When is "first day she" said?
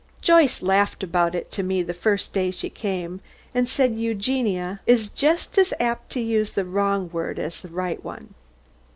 1.93-2.71